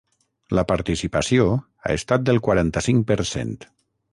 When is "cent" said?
3.35-3.55